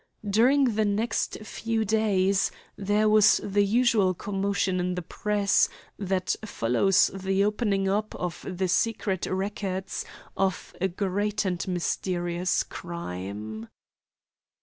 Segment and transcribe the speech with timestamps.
[0.27, 7.11] During the next few days there was the usual commotion in the Press that follows
[7.13, 10.03] the opening up of the secret records
[10.35, 13.67] of a great and mysterious crime.